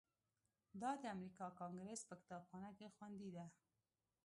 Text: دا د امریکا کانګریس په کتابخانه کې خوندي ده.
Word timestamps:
دا 0.81 0.91
د 1.01 1.03
امریکا 1.15 1.47
کانګریس 1.59 2.01
په 2.09 2.13
کتابخانه 2.21 2.69
کې 2.77 2.93
خوندي 2.95 3.29
ده. 3.35 3.45